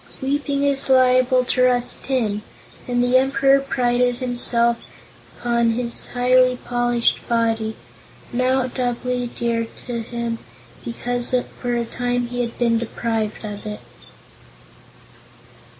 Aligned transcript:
Weeping 0.19 0.63
is 0.63 0.89
liable 0.89 1.45
to 1.45 1.61
rust 1.61 2.05
tin, 2.05 2.41
and 2.87 3.03
the 3.03 3.17
Emperor 3.17 3.59
prided 3.61 4.15
himself 4.15 4.83
upon 5.37 5.73
his 5.73 6.07
highly 6.07 6.57
polished 6.57 7.29
body 7.29 7.75
now 8.33 8.65
doubly 8.65 9.27
dear 9.27 9.67
to 9.85 9.99
him 10.01 10.39
because 10.83 11.35
for 11.59 11.75
a 11.75 11.85
time 11.85 12.25
he 12.29 12.41
had 12.41 12.57
been 12.57 12.79
deprived 12.79 13.45
of 13.45 13.63
it. 13.67 13.81